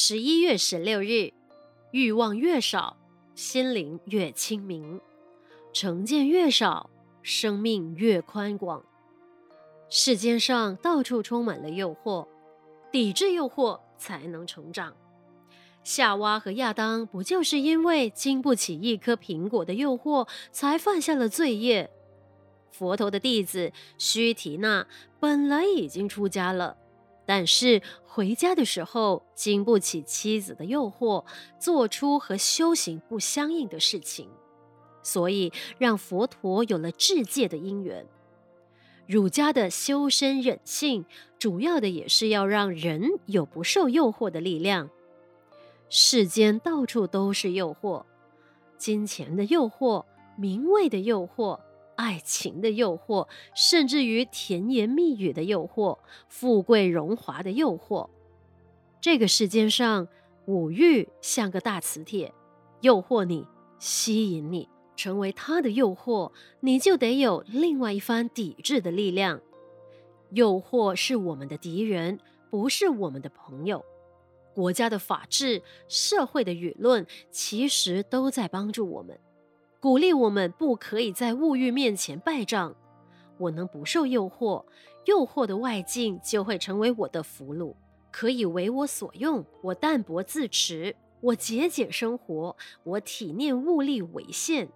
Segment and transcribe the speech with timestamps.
[0.00, 1.32] 十一月十六日，
[1.90, 2.96] 欲望越少，
[3.34, 5.00] 心灵越清明；
[5.72, 6.88] 成见越少，
[7.20, 8.84] 生命越宽广。
[9.90, 12.28] 世间上到处充满了诱惑，
[12.92, 14.94] 抵制诱惑才能成长。
[15.82, 21.90] 夏娃和亚当不就是因为经不起一颗苹果的诱惑，才犯下了罪业？
[22.70, 24.86] 佛陀的弟子须提那
[25.18, 26.76] 本来已经出家了，
[27.28, 31.26] 但是回家的时候经不起妻子的诱惑，
[31.60, 34.30] 做出和修行不相应的事情，
[35.02, 38.06] 所以让佛陀有了制戒的因缘。
[39.06, 41.04] 儒家的修身忍性，
[41.38, 44.88] 主要的也是要让人有不受诱惑的力量。
[45.90, 48.04] 世间到处都是诱惑，
[48.78, 50.06] 金钱的诱惑、
[50.38, 51.60] 名位的诱惑、
[51.98, 53.26] 爱情的诱惑，
[53.56, 55.98] 甚至于甜言蜜语的诱惑、
[56.28, 58.08] 富贵荣华的诱惑。
[59.00, 60.06] 这个世间上，
[60.46, 62.32] 五欲像个大磁铁，
[62.82, 63.44] 诱惑你，
[63.80, 69.40] 吸引你，成为他的诱惑，你就得有另外一番抵制的力量。
[70.30, 73.84] 诱惑是我们的敌人，不是我们的朋友。
[74.54, 79.18] 国家的法治、社会的舆论，其实都在帮助我们，
[79.80, 82.74] 鼓励我们不可以在物欲面前败仗。
[83.38, 84.64] 我能不受诱惑，
[85.04, 87.76] 诱惑的外境就会成为我的俘虏，
[88.10, 89.44] 可以为我所用。
[89.62, 94.68] 我淡泊自持，我节俭生活，我体念物力为限，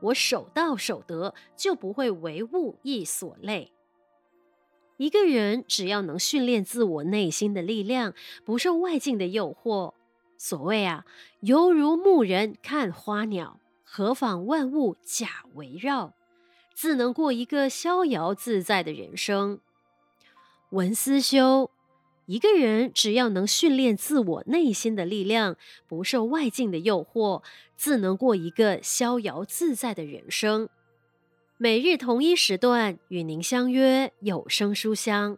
[0.00, 3.72] 我守道守德，就不会为物役所累。
[4.98, 8.12] 一个人只要能训练自我内心的力量，
[8.44, 9.94] 不受外境的诱惑，
[10.36, 11.06] 所谓啊，
[11.40, 13.58] 犹如牧人看花鸟，
[13.94, 16.14] 何妨万物假围绕，
[16.72, 19.60] 自能过一个逍遥自在的人生。
[20.70, 21.70] 文思修，
[22.24, 27.42] 一个人只要能训练自我内心的力量，不受外境的诱惑，
[27.76, 30.70] 自能过一个逍遥自在的人生。
[31.58, 35.36] 每日同一时段与您相约有声书香。